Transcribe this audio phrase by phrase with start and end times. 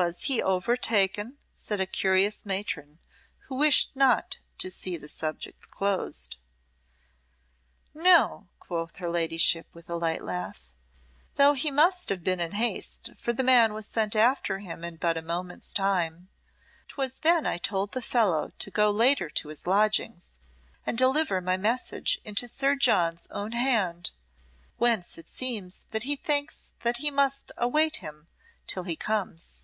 [0.00, 3.00] "Was he overtaken?" said a curious matron,
[3.48, 6.36] who wished not to see the subject closed.
[7.92, 10.70] "No," quoth her ladyship, with a light laugh
[11.34, 14.94] "though he must have been in haste, for the man was sent after him in
[14.94, 16.28] but a moment's time.
[16.86, 20.34] 'Twas then I told the fellow to go later to his lodgings
[20.86, 24.12] and deliver my message into Sir John's own hand,
[24.76, 28.28] whence it seems that he thinks that he must await him
[28.68, 29.56] till he comes."